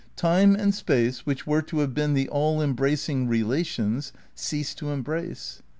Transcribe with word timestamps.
Tiijie 0.17 0.57
and 0.57 0.73
space 0.73 1.27
which 1.27 1.45
were 1.45 1.61
to 1.61 1.77
have 1.77 1.93
been 1.93 2.15
the 2.15 2.27
all 2.29 2.59
embracing 2.59 3.27
relations, 3.27 4.11
cease 4.33 4.73
to 4.73 4.89
embrace. 4.89 5.61